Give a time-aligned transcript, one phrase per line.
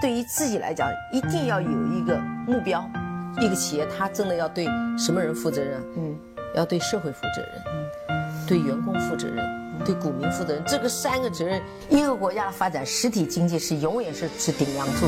[0.00, 2.88] 对于自己来讲，一定要有一个目标。
[3.40, 4.66] 一个企业，它真的要对
[4.98, 5.80] 什么人负责任？
[5.96, 6.16] 嗯，
[6.54, 7.62] 要对社会负责任，
[8.08, 9.44] 嗯，对员工负责任，
[9.84, 10.62] 对股民负责任。
[10.66, 15.06] 这个三个责任，一个国家的发展，实体经济是永远是是顶梁柱。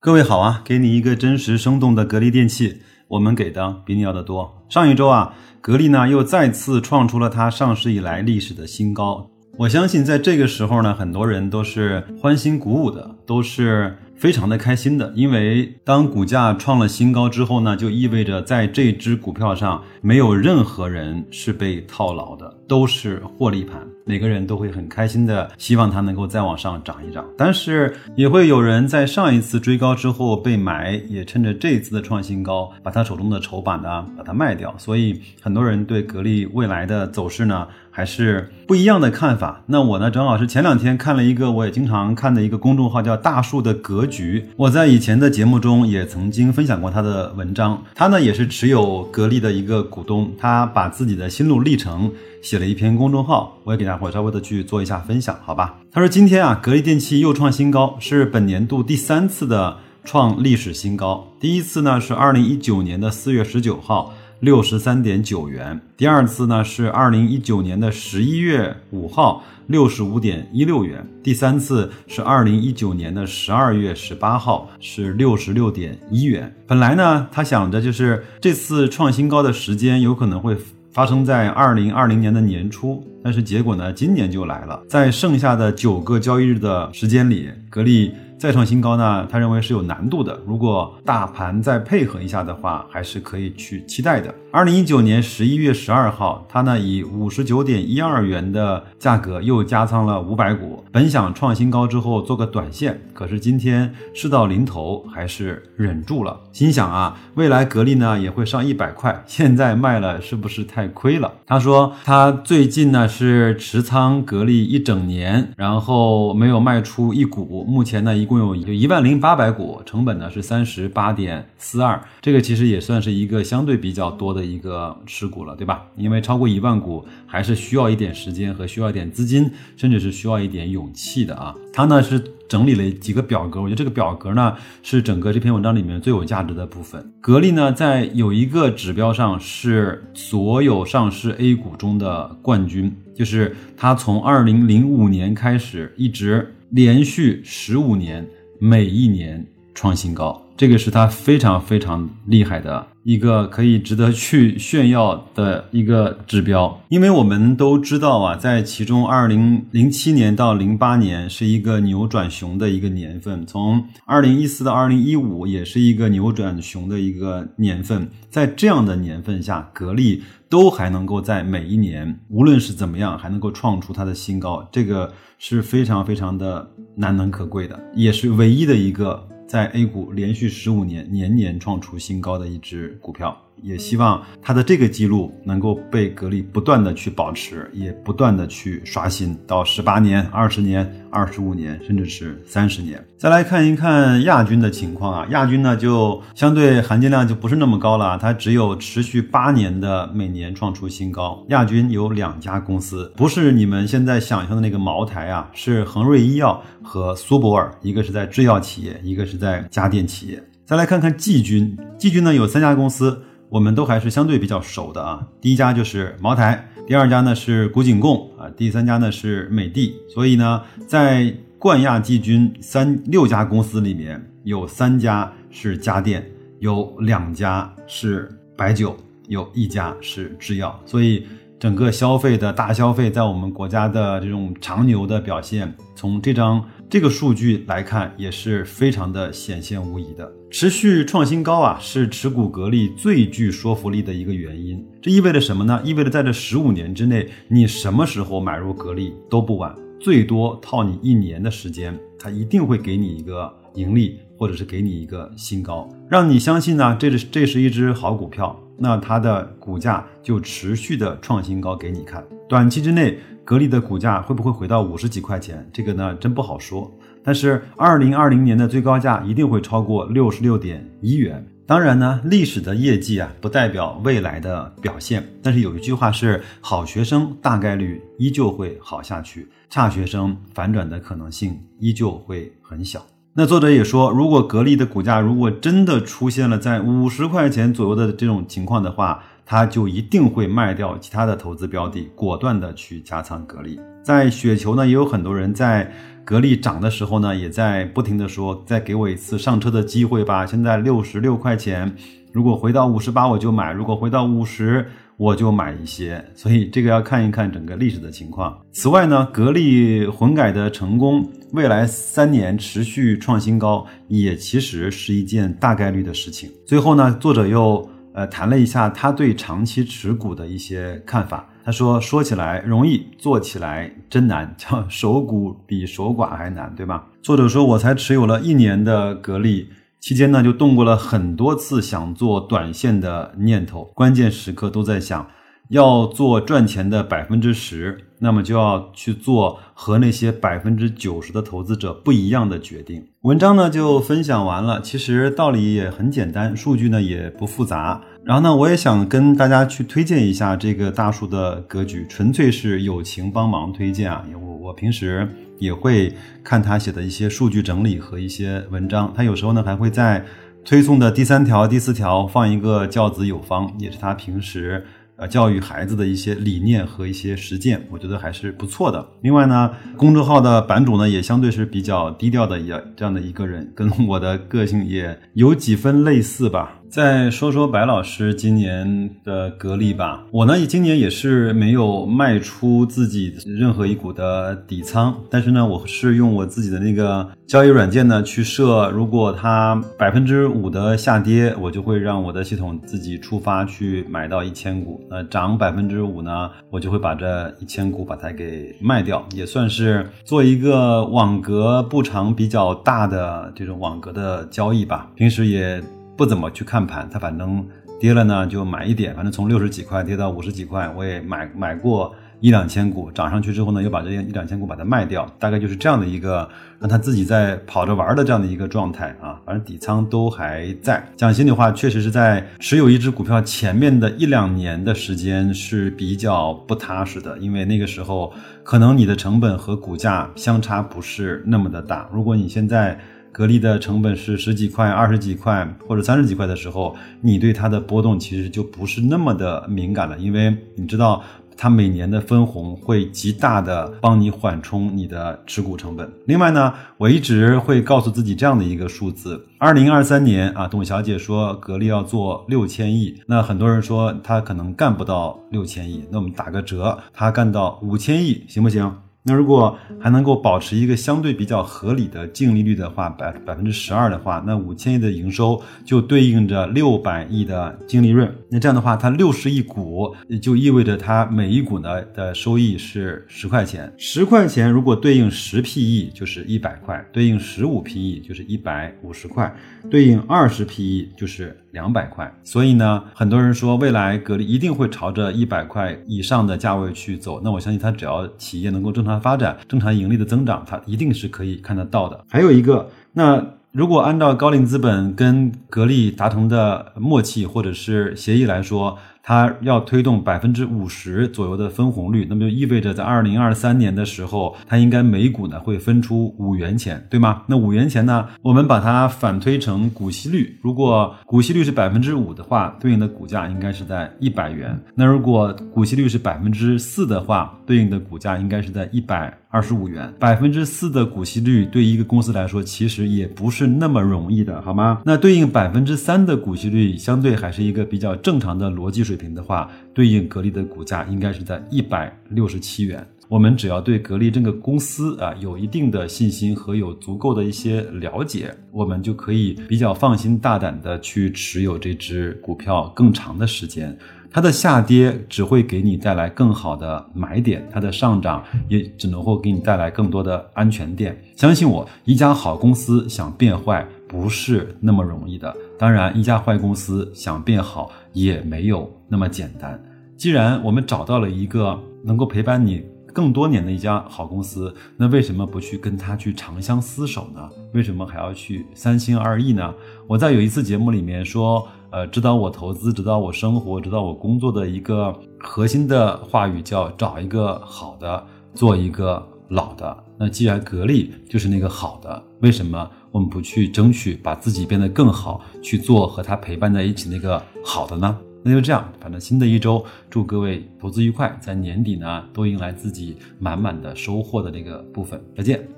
[0.00, 4.64] 各位好啊，给你一个真实生动的格力电器，我们给的比你要的多。
[4.68, 9.28] 上一周啊，格力呢又再次创出了它上市以来历史的新高。
[9.58, 13.96] 我相信在这个时候呢，很多人都是欢欣鼓舞的，都是。
[14.18, 27.24] 非常的开心的，因为当股价创了新高之后呢，就意味着在这只股票上没有任何人是被套牢的，都是获利盘，每个人都会很开心的，希望它能够再往上涨一涨。
[27.36, 34.74] 但是也会有人在上一次追高之后被买，也趁着这一次的创新高，把他手中的筹板呢把它卖掉。
[34.78, 37.68] 所以很多人对格力未来的走势呢。
[37.98, 39.60] 还是不一样的看法。
[39.66, 44.48] 那我呢，正好是前两天看了一个我也经常看的一个公众号，叫大树的格局。
[44.54, 47.82] 我在以前的节目中也曾经分享过他的文章。
[47.96, 52.08] 他呢也是持有格力的一个股东，他把自己的心路历程
[52.40, 55.74] 写了一篇公众号，我也给大伙稍微的去做一下分享，好吧？
[55.90, 61.26] 他说今天啊，格力电器又创新高，是本年度第三次的创历史新高。
[61.40, 64.14] 第一次呢是二零一九年的四月十九号。
[64.40, 76.54] 六十三点九元，第二次呢是二零一九年的十一月五号，六十五点一六元，第三次是二零一九年的十二月十八号，是六十六点一元。
[76.68, 80.56] 本来呢，他想着就是这次创新高的时间有可能会
[80.92, 88.12] 发生在二零二零年的年初，但是结果呢，今年就来了，在剩下的九个交易日的时间里，格力。
[88.38, 89.26] 再创新高呢？
[89.28, 90.40] 他认为是有难度的。
[90.46, 94.32] 如果大盘再配合一下的话，还是可以去期待的。
[94.50, 106.40] 二零一九年十一月十二号，他呢以五十九点一二元的价格又加仓了五百股，本想创新高之后做个短线，可是今天事到临头，还是忍住了。
[106.52, 111.32] 心想啊，未来格力呢也会上一百块，现在卖了是不是太亏了？
[111.44, 118.28] 他说他最近呢是持仓格力一整年，然后没有卖出一股，目前呢一。
[118.28, 125.84] 共有有一万零八百股，成本呢是三十八点四二，这个其实也算是一个相对比较多的的一个持股了，对吧？
[125.96, 131.54] 因为超过一万股还是需要一点时间和需要一点资金，甚至是需要一点勇气的啊。
[131.72, 137.12] 他呢是整理了几个表格，我觉得这个表格呢是整个这篇文章里面最有价值的部分。
[137.20, 146.54] 格力呢在有一个指标上是所有上市 A 股中的冠军，就是它从二零零五年开始一直。
[146.70, 148.28] 连续十五年，
[148.58, 156.80] 每一年创新高，这个是它非常非常厉害的一个可以值得去炫耀的一个指标。
[156.88, 168.08] 因为我们都知道啊，在其中，二零零七年到零八年是一个扭转熊的一个年份，从二零一四到二零一五也是一个扭转熊的一个年份。
[168.28, 170.24] 在这样的年份下，格力。
[170.50, 183.47] 都还能够在每一年，无论是怎么样，还能够创出它的新高，这个是非常非常的难能可贵的，也是唯一的一个在 A 股连续十五年年年创出新高的一只股票。
[183.62, 193.04] 也希望他的这个记录能够被格力不断的去保持，也不断的去刷新到十八年、二十年、二十五年，甚至是三十年。
[193.16, 201.44] 再来看一看亚军的情况啊，亚军呢就相对含金量就不是那么高了，它只有持续八年的每年创出新高。
[201.48, 210.42] 亚军有两家公司，不是你们现在想象的那个茅台啊，是恒瑞医药和苏泊尔，一个是在制药企业，一个是在家电企业。
[210.64, 213.22] 再来看看季军，季军呢有三家公司。
[213.48, 219.94] 我们都还是相对比较熟的啊，第一家就是茅台，第二家呢是古井贡啊，第三家呢是美的。
[220.08, 226.24] 所以呢，在冠亚季军三六家公司里面，有三家是家电，
[226.60, 228.96] 有两家是白酒，
[229.28, 230.78] 有一家是制药。
[230.84, 231.26] 所以
[231.58, 236.62] 整个消费的大消费，在我们国家的这种长牛的表现，从这张。
[236.90, 244.82] 这个数据来看也是非常的显现无疑的，持续创新高啊，是持股格力最具说服力的一个原因。
[245.02, 245.82] 这意味着什么呢？
[245.84, 263.18] 意味着在这十五年之内，你什么时候买入格力都不晚，最多套你一年的时间，它一定会给你一个盈利，或者是给你一个新高，让你相信呢，这是这是一只好股票，那它的股价就持续的创新高给你看，短期之内。
[263.48, 265.66] 格力的股价会不会回到五十几块钱？
[265.72, 266.92] 这个呢，真不好说。
[267.24, 271.42] 但是二零二零年的最高价一定会超过六十六点一元。
[271.66, 275.26] 当然呢，历史的业绩啊，不代表未来的表现。
[275.42, 283.02] 但是有一句话是：好学生大概率依旧会好下去，差学生反转的可能性依旧会很小。
[283.32, 293.80] 那作者也说，如果格力的股价如果真的出现了在五十块钱左右的这种情况的话，他就一定会卖掉其他的投资标的，果断的去加仓格力。
[294.04, 295.90] 在雪球呢，也有很多人在。
[296.28, 300.44] 格力涨的时候呢，也在不停的说，再给我一次上车的机会吧。
[300.44, 301.90] 现在六十六块钱，
[302.34, 304.86] 如果回到五十八我就买，如果回到五十
[305.16, 306.22] 我就买一些。
[306.34, 308.54] 所以这个要看一看整个历史的情况。
[308.72, 316.50] 此外呢，格力混改的成功，未来三年持续创新高，也其实是一件大概率的事情。
[316.66, 321.46] 最后呢，作者又呃谈了一下他对长期持股的一些看法。
[321.64, 329.68] 他说：“说起来容易，做起来真难， 叫守股比守寡还难，对吧？”作者说：“我才持有了一年的格力，
[330.00, 335.28] 期间呢就动过了很多次想做短线的念头，关键时刻都在想。”
[335.68, 343.06] 要做赚钱的百分之十，那么就要去做和那些百分之九十的投资者不一样的决定。
[343.22, 348.00] 文章呢就分享完了，其实道理也很简单，数据呢也不复杂。
[348.24, 354.24] 然后呢，我也想跟大家去推荐一下这个大叔的格局，纯粹是友情帮忙推荐啊。
[354.34, 355.28] 我我平时
[355.58, 360.24] 也会看他写的一些数据整理和一些文章，他有时候呢还会在
[360.64, 364.86] 推送的第三条、第四条放一个教子有方，也是他平时。
[365.18, 369.04] 呃，教育孩子的一些理念和一些实践，我觉得还是不错的。
[369.20, 376.77] 另外呢，公众号的版主呢，也相对是比较低调的一这样的一个人，跟我的个性也有几分类似吧。
[376.90, 405.82] 再说说白老师今年的格力吧，我呢今年也是没有卖出自己任何一股的底仓，但是呢，我是用我自己的那个交易软件呢去设，如果它百分之五的下跌，我就会让我的系统自己触发去买到一千股，那涨百分之五呢，我就会把这一千股把它给卖掉，也算是做一个网格布长比较大的这种网格的交易吧，平时也。
[406.18, 407.64] 不怎么去看盘，它反正
[408.00, 416.48] 跌了呢就买一点，反正从六十几块跌到五十几块，我也买买过一两千股，涨上去之后呢又把这一两千股把它卖掉，大概就是这样的一个
[416.80, 421.08] 让他自己在跑着玩的这样的一个状态啊，反正底仓都还在。
[421.16, 432.98] 讲心里话，确实是在持有一只股票前面的一两年的时间是比较不踏实的，因为那个时候可能你的成本和股价相差不是那么的大，如果你现在。
[433.38, 441.22] 格力的成本是十几块、二十几块或者三十几块的时候，你对它的波动其实就不是那么的敏感了，因为你知道
[441.56, 446.10] 它每年的分红会极大的帮你缓冲你的持股成本。
[446.24, 458.92] 另外呢，我一直会告诉自己这样的一个数字：二零二三年啊，董小姐说格力要做六千亿，那很多人说她可能干不到六千亿，那我们打个折，她干到五千亿行不行？
[459.28, 468.34] 那如果还能够保持一个相对比较合理的净利率的话，百百分之十二的话，那五千亿的营收就对应着六百亿的净利润。
[468.50, 473.92] 那这样的话，它六十亿股也就意味着它每一股呢的收益是十块钱。
[473.98, 479.54] 十块钱如果对应十 PE 就是一百块，对应十五 PE 就是一百五十块，
[479.90, 482.32] 对应二十 PE 就是两百块。
[482.42, 487.40] 所以呢，很多人说未来格力一定会朝着一百块以上的价位去走。
[487.42, 489.20] 那我相信它只要企业能够正常。
[489.20, 492.24] 发展正常盈利的增长，它一定是可以看得到的。
[492.28, 498.96] 还有一个，那如果按照高瓴资本跟格力达成的默契或者是协议来说。
[499.28, 507.42] 它要推动百分之五十左右的分红率，那么就意味着在二零二三年的时候，它应该每股呢会分出五元钱，对吗？
[507.46, 514.74] 那五元钱呢，我们把它反推成股息率，如果股息率是百分之五的话，对应的股价应该是在一百元。
[514.94, 520.10] 那如果股息率是百分之四的话，对应的股价应该是在一百二十五元。
[520.18, 525.02] 百分之四的股息率对一个公司来说，其实也不是那么容易的，好吗？
[525.04, 529.17] 那对应百分之三的股息率，相对还是一个比较正常的逻辑水。
[529.18, 533.06] 平的话，对应格力的股价应该是在一百六十七元。
[533.28, 543.94] 我们只要对格力这个公司啊有一定的信心和有足够的一些了解，我们就可以比较放心大胆的去持有这只股票更长的时间。
[544.30, 551.18] 它的下跌只会给你带来更好的买点，它的上涨也只能会给你带来更多的安全垫。
[551.36, 555.54] 相信我，一家好公司想变坏不是那么容易的。
[555.78, 559.82] 当然，一家坏公司想变好也没有那么简单。
[560.16, 562.84] 既然我们找到了一个能够陪伴你。
[563.10, 567.48] 更多年的一家好公司，那为什么不去跟他去长相厮守呢？
[567.72, 569.74] 为什么还要去三心二意呢？
[570.06, 580.04] 我在有一次节目里面说，呃，指导我投资、指导我生活、指导我工作的一个核心的话语叫找一个好的，做一个老的。
[580.18, 588.18] 那既然格力就是那个好的，为什么我们不去争取把自己变得更好，去做和他陪伴在一起那个好的呢？
[588.44, 595.20] 那就这样，反正新的一周，祝各位投资愉快，在年底呢都迎来自己满满的收获的那个部分。
[595.36, 595.77] 再见。